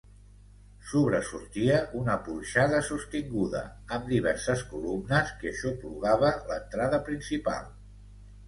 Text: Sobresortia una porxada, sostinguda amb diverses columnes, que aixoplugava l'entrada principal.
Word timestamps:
Sobresortia 0.91 1.75
una 1.99 2.15
porxada, 2.29 2.79
sostinguda 2.87 3.61
amb 3.99 4.09
diverses 4.15 4.65
columnes, 4.73 5.35
que 5.43 5.53
aixoplugava 5.53 6.33
l'entrada 6.49 7.03
principal. 7.13 7.71